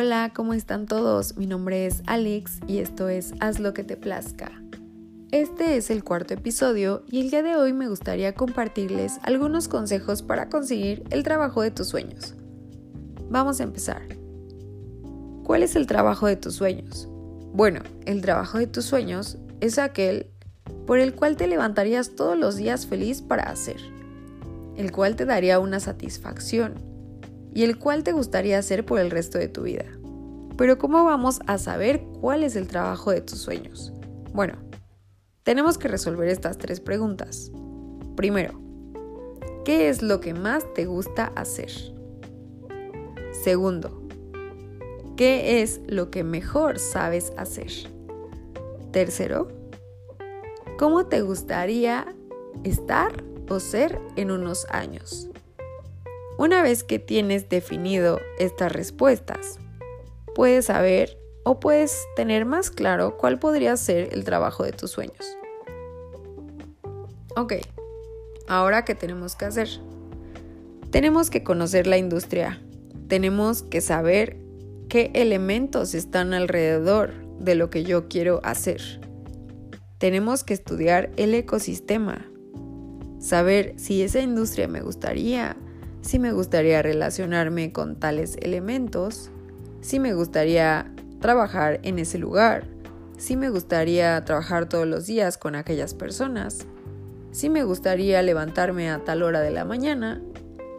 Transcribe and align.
Hola, 0.00 0.30
¿cómo 0.32 0.54
están 0.54 0.86
todos? 0.86 1.36
Mi 1.36 1.48
nombre 1.48 1.84
es 1.84 2.04
Alex 2.06 2.60
y 2.68 2.78
esto 2.78 3.08
es 3.08 3.34
Haz 3.40 3.58
lo 3.58 3.74
que 3.74 3.82
te 3.82 3.96
plazca. 3.96 4.52
Este 5.32 5.76
es 5.76 5.90
el 5.90 6.04
cuarto 6.04 6.34
episodio 6.34 7.02
y 7.10 7.20
el 7.20 7.30
día 7.32 7.42
de 7.42 7.56
hoy 7.56 7.72
me 7.72 7.88
gustaría 7.88 8.32
compartirles 8.32 9.18
algunos 9.24 9.66
consejos 9.66 10.22
para 10.22 10.48
conseguir 10.48 11.02
el 11.10 11.24
trabajo 11.24 11.62
de 11.62 11.72
tus 11.72 11.88
sueños. 11.88 12.36
Vamos 13.28 13.58
a 13.58 13.64
empezar. 13.64 14.02
¿Cuál 15.42 15.64
es 15.64 15.74
el 15.74 15.88
trabajo 15.88 16.28
de 16.28 16.36
tus 16.36 16.54
sueños? 16.54 17.08
Bueno, 17.52 17.80
el 18.06 18.20
trabajo 18.20 18.58
de 18.58 18.68
tus 18.68 18.84
sueños 18.84 19.36
es 19.60 19.80
aquel 19.80 20.30
por 20.86 21.00
el 21.00 21.12
cual 21.12 21.36
te 21.36 21.48
levantarías 21.48 22.14
todos 22.14 22.38
los 22.38 22.54
días 22.54 22.86
feliz 22.86 23.20
para 23.20 23.50
hacer, 23.50 23.80
el 24.76 24.92
cual 24.92 25.16
te 25.16 25.24
daría 25.24 25.58
una 25.58 25.80
satisfacción 25.80 26.87
y 27.58 27.64
el 27.64 27.76
cual 27.76 28.04
te 28.04 28.12
gustaría 28.12 28.56
hacer 28.56 28.86
por 28.86 29.00
el 29.00 29.10
resto 29.10 29.36
de 29.36 29.48
tu 29.48 29.62
vida. 29.62 29.84
Pero 30.56 30.78
¿cómo 30.78 31.02
vamos 31.04 31.40
a 31.48 31.58
saber 31.58 32.04
cuál 32.20 32.44
es 32.44 32.54
el 32.54 32.68
trabajo 32.68 33.10
de 33.10 33.20
tus 33.20 33.40
sueños? 33.40 33.92
Bueno, 34.32 34.58
tenemos 35.42 35.76
que 35.76 35.88
resolver 35.88 36.28
estas 36.28 36.56
tres 36.56 36.78
preguntas. 36.78 37.50
Primero, 38.14 38.60
¿qué 39.64 39.88
es 39.88 40.02
lo 40.02 40.20
que 40.20 40.34
más 40.34 40.72
te 40.72 40.86
gusta 40.86 41.32
hacer? 41.34 41.72
Segundo, 43.42 44.06
¿qué 45.16 45.60
es 45.60 45.80
lo 45.88 46.12
que 46.12 46.22
mejor 46.22 46.78
sabes 46.78 47.32
hacer? 47.36 47.72
Tercero, 48.92 49.48
¿cómo 50.78 51.06
te 51.06 51.22
gustaría 51.22 52.06
estar 52.62 53.24
o 53.48 53.58
ser 53.58 54.00
en 54.14 54.30
unos 54.30 54.64
años? 54.70 55.28
Una 56.38 56.62
vez 56.62 56.84
que 56.84 57.00
tienes 57.00 57.48
definido 57.48 58.20
estas 58.38 58.70
respuestas, 58.70 59.58
puedes 60.36 60.66
saber 60.66 61.18
o 61.42 61.58
puedes 61.58 62.06
tener 62.14 62.44
más 62.44 62.70
claro 62.70 63.16
cuál 63.16 63.40
podría 63.40 63.76
ser 63.76 64.10
el 64.12 64.22
trabajo 64.22 64.62
de 64.62 64.70
tus 64.70 64.92
sueños. 64.92 65.36
Ok, 67.34 67.54
ahora 68.46 68.84
qué 68.84 68.94
tenemos 68.94 69.34
que 69.34 69.46
hacer? 69.46 69.68
Tenemos 70.92 71.28
que 71.28 71.42
conocer 71.42 71.88
la 71.88 71.98
industria, 71.98 72.62
tenemos 73.08 73.64
que 73.64 73.80
saber 73.80 74.36
qué 74.88 75.10
elementos 75.14 75.92
están 75.92 76.34
alrededor 76.34 77.14
de 77.40 77.56
lo 77.56 77.68
que 77.68 77.82
yo 77.82 78.06
quiero 78.06 78.40
hacer. 78.44 79.00
Tenemos 79.98 80.44
que 80.44 80.54
estudiar 80.54 81.10
el 81.16 81.34
ecosistema, 81.34 82.30
saber 83.18 83.74
si 83.76 84.02
esa 84.02 84.20
industria 84.20 84.68
me 84.68 84.82
gustaría, 84.82 85.56
si 86.08 86.18
me 86.18 86.32
gustaría 86.32 86.80
relacionarme 86.80 87.70
con 87.70 87.96
tales 87.96 88.38
elementos, 88.40 89.28
si 89.82 90.00
me 90.00 90.14
gustaría 90.14 90.90
trabajar 91.20 91.80
en 91.82 91.98
ese 91.98 92.16
lugar, 92.16 92.64
si 93.18 93.36
me 93.36 93.50
gustaría 93.50 94.24
trabajar 94.24 94.70
todos 94.70 94.86
los 94.86 95.04
días 95.04 95.36
con 95.36 95.54
aquellas 95.54 95.92
personas, 95.92 96.60
si 97.30 97.50
me 97.50 97.62
gustaría 97.62 98.22
levantarme 98.22 98.88
a 98.90 99.04
tal 99.04 99.22
hora 99.22 99.42
de 99.42 99.50
la 99.50 99.66
mañana, 99.66 100.22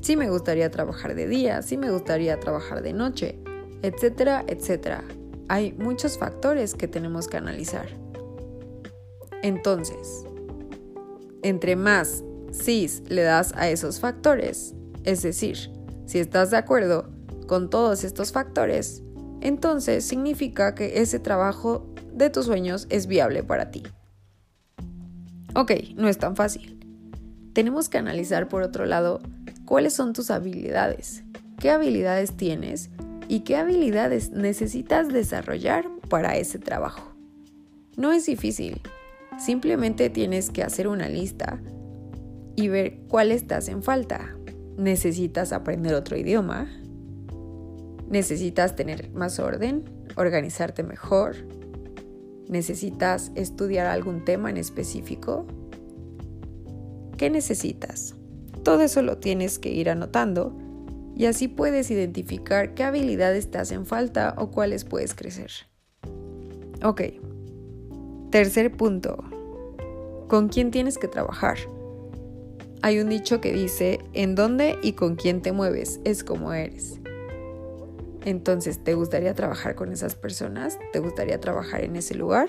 si 0.00 0.16
me 0.16 0.30
gustaría 0.30 0.70
trabajar 0.70 1.14
de 1.14 1.28
día, 1.28 1.60
si 1.60 1.76
me 1.76 1.90
gustaría 1.90 2.40
trabajar 2.40 2.80
de 2.80 2.94
noche, 2.94 3.38
etcétera, 3.82 4.42
etcétera. 4.46 5.04
Hay 5.48 5.74
muchos 5.74 6.16
factores 6.16 6.72
que 6.72 6.88
tenemos 6.88 7.28
que 7.28 7.36
analizar. 7.36 7.88
Entonces, 9.42 10.24
entre 11.42 11.76
más 11.76 12.24
cis 12.54 13.02
le 13.10 13.20
das 13.20 13.52
a 13.54 13.68
esos 13.68 14.00
factores, 14.00 14.74
es 15.04 15.22
decir, 15.22 15.70
si 16.06 16.18
estás 16.18 16.50
de 16.50 16.56
acuerdo 16.56 17.10
con 17.46 17.70
todos 17.70 18.04
estos 18.04 18.32
factores, 18.32 19.02
entonces 19.40 20.04
significa 20.04 20.74
que 20.74 21.00
ese 21.00 21.18
trabajo 21.18 21.94
de 22.12 22.30
tus 22.30 22.46
sueños 22.46 22.86
es 22.90 23.06
viable 23.06 23.42
para 23.42 23.70
ti. 23.70 23.82
Ok, 25.54 25.72
no 25.96 26.08
es 26.08 26.18
tan 26.18 26.36
fácil. 26.36 26.78
Tenemos 27.52 27.88
que 27.88 27.98
analizar 27.98 28.48
por 28.48 28.62
otro 28.62 28.86
lado 28.86 29.20
cuáles 29.64 29.94
son 29.94 30.12
tus 30.12 30.30
habilidades, 30.30 31.24
qué 31.58 31.70
habilidades 31.70 32.36
tienes 32.36 32.90
y 33.28 33.40
qué 33.40 33.56
habilidades 33.56 34.30
necesitas 34.30 35.08
desarrollar 35.08 35.88
para 36.08 36.36
ese 36.36 36.58
trabajo. 36.58 37.14
No 37.96 38.12
es 38.12 38.26
difícil, 38.26 38.80
simplemente 39.38 40.10
tienes 40.10 40.50
que 40.50 40.62
hacer 40.62 40.88
una 40.88 41.08
lista 41.08 41.60
y 42.56 42.68
ver 42.68 42.98
cuáles 43.08 43.46
te 43.46 43.54
hacen 43.54 43.82
falta. 43.82 44.36
Necesitas 44.80 45.52
aprender 45.52 45.94
otro 45.94 46.16
idioma, 46.16 46.68
Necesitas 48.10 48.74
tener 48.74 49.08
más 49.12 49.38
orden, 49.38 49.84
organizarte 50.16 50.82
mejor. 50.82 51.36
Necesitas 52.48 53.30
estudiar 53.36 53.86
algún 53.86 54.24
tema 54.24 54.50
en 54.50 54.56
específico. 54.56 55.46
¿Qué 57.16 57.30
necesitas? 57.30 58.16
Todo 58.64 58.82
eso 58.82 59.02
lo 59.02 59.18
tienes 59.18 59.60
que 59.60 59.70
ir 59.70 59.88
anotando 59.88 60.58
y 61.14 61.26
así 61.26 61.46
puedes 61.46 61.92
identificar 61.92 62.74
qué 62.74 62.82
habilidades 62.82 63.48
te 63.48 63.58
hacen 63.58 63.86
falta 63.86 64.34
o 64.36 64.50
cuáles 64.50 64.84
puedes 64.84 65.14
crecer. 65.14 65.52
Ok. 66.82 67.02
Tercer 68.32 68.76
punto. 68.76 69.22
¿Con 70.26 70.48
quién 70.48 70.72
tienes 70.72 70.98
que 70.98 71.06
trabajar? 71.06 71.58
Hay 72.82 72.98
un 72.98 73.10
dicho 73.10 73.40
que 73.40 73.52
dice, 73.52 74.00
en 74.14 74.34
dónde 74.34 74.78
y 74.82 74.94
con 74.94 75.16
quién 75.16 75.42
te 75.42 75.52
mueves 75.52 76.00
es 76.04 76.24
como 76.24 76.54
eres. 76.54 76.98
Entonces, 78.24 78.82
¿te 78.82 78.94
gustaría 78.94 79.34
trabajar 79.34 79.74
con 79.74 79.92
esas 79.92 80.14
personas? 80.14 80.78
¿Te 80.92 80.98
gustaría 80.98 81.40
trabajar 81.40 81.84
en 81.84 81.96
ese 81.96 82.14
lugar? 82.14 82.48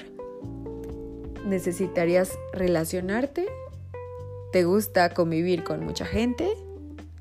¿Necesitarías 1.46 2.38
relacionarte? 2.54 3.48
¿Te 4.54 4.64
gusta 4.64 5.14
convivir 5.14 5.64
con 5.64 5.84
mucha 5.84 6.06
gente? 6.06 6.50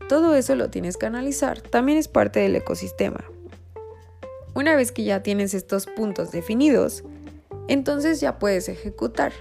Todo 0.09 0.35
eso 0.35 0.55
lo 0.55 0.71
tienes 0.71 0.97
que 0.97 1.07
analizar. 1.07 1.61
También 1.61 1.99
es 1.99 2.07
parte 2.07 2.41
del 2.41 2.55
ecosistema. 2.55 3.25
Una 4.55 4.77
vez 4.77 4.93
que 4.93 5.05
ya 5.05 5.23
tienes 5.23 5.55
estos 5.55 5.87
puntos 5.87 6.33
definidos, 6.33 7.05
entonces 7.67 8.21
ya 8.21 8.39
puedes 8.39 8.69
ejecutar. 8.69 9.33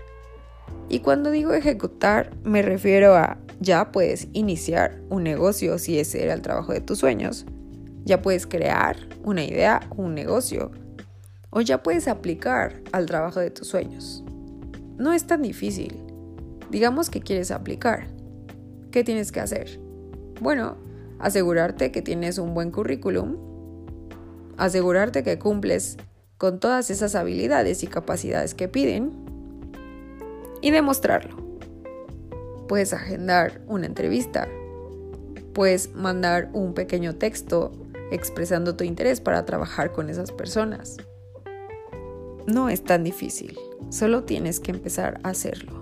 Y 0.89 0.99
cuando 0.99 1.31
digo 1.31 1.53
ejecutar, 1.53 2.31
me 2.43 2.61
refiero 2.61 3.15
a 3.15 3.37
ya 3.59 3.91
puedes 3.91 4.27
iniciar 4.33 4.99
un 5.09 5.23
negocio 5.23 5.77
si 5.77 5.99
ese 5.99 6.23
era 6.23 6.33
el 6.33 6.41
trabajo 6.41 6.73
de 6.73 6.81
tus 6.81 6.99
sueños 6.99 7.45
ya 8.09 8.21
puedes 8.21 8.47
crear 8.47 8.97
una 9.23 9.43
idea 9.43 9.81
o 9.91 10.01
un 10.01 10.15
negocio. 10.15 10.71
O 11.51 11.61
ya 11.61 11.83
puedes 11.83 12.07
aplicar 12.07 12.81
al 12.91 13.05
trabajo 13.05 13.39
de 13.39 13.51
tus 13.51 13.67
sueños. 13.67 14.23
No 14.97 15.13
es 15.13 15.25
tan 15.27 15.41
difícil. 15.41 16.03
Digamos 16.69 17.09
que 17.09 17.21
quieres 17.21 17.51
aplicar. 17.51 18.07
¿Qué 18.91 19.03
tienes 19.03 19.31
que 19.31 19.39
hacer? 19.39 19.79
Bueno, 20.41 20.77
asegurarte 21.19 21.91
que 21.91 22.01
tienes 22.01 22.37
un 22.37 22.53
buen 22.53 22.71
currículum, 22.71 23.37
asegurarte 24.57 25.23
que 25.23 25.37
cumples 25.37 25.97
con 26.37 26.59
todas 26.59 26.89
esas 26.89 27.15
habilidades 27.15 27.83
y 27.83 27.87
capacidades 27.87 28.53
que 28.53 28.67
piden 28.67 29.11
y 30.61 30.71
demostrarlo. 30.71 31.37
Puedes 32.67 32.93
agendar 32.93 33.61
una 33.67 33.85
entrevista, 33.85 34.47
puedes 35.53 35.93
mandar 35.95 36.49
un 36.53 36.73
pequeño 36.73 37.15
texto 37.15 37.71
expresando 38.11 38.75
tu 38.75 38.83
interés 38.83 39.21
para 39.21 39.45
trabajar 39.45 39.91
con 39.91 40.09
esas 40.09 40.31
personas. 40.31 40.97
No 42.47 42.69
es 42.69 42.83
tan 42.83 43.03
difícil, 43.03 43.57
solo 43.89 44.23
tienes 44.23 44.59
que 44.59 44.71
empezar 44.71 45.19
a 45.23 45.29
hacerlo. 45.29 45.79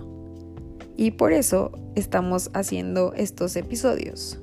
Y 0.96 1.12
por 1.12 1.32
eso 1.32 1.72
estamos 1.94 2.50
haciendo 2.54 3.12
estos 3.14 3.54
episodios. 3.56 4.38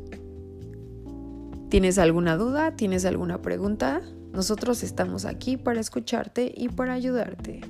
¿Tienes 1.70 1.98
alguna 1.98 2.38
duda? 2.38 2.76
¿Tienes 2.76 3.06
alguna 3.06 3.42
pregunta? 3.42 4.02
Nosotros 4.32 4.84
estamos 4.84 5.26
aquí 5.26 5.58
para 5.58 5.80
escucharte 5.80 6.54
y 6.56 6.70
para 6.70 6.94
ayudarte. 6.94 7.62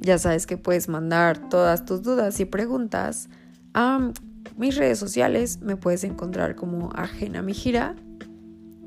Ya 0.00 0.18
sabes 0.18 0.46
que 0.46 0.56
puedes 0.56 0.88
mandar 0.88 1.48
todas 1.48 1.84
tus 1.84 2.02
dudas 2.02 2.38
y 2.40 2.44
preguntas 2.44 3.28
a 3.74 4.12
mis 4.56 4.76
redes 4.76 4.98
sociales. 4.98 5.60
Me 5.60 5.76
puedes 5.76 6.04
encontrar 6.04 6.54
como 6.54 6.90
Ajena 6.94 7.42
Mi 7.42 7.54
Gira 7.54 7.96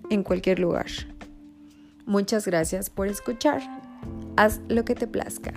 en 0.09 0.23
cualquier 0.23 0.59
lugar. 0.59 0.87
Muchas 2.05 2.45
gracias 2.45 2.89
por 2.89 3.07
escuchar. 3.07 3.61
Haz 4.37 4.61
lo 4.67 4.85
que 4.85 4.95
te 4.95 5.07
plazca. 5.07 5.53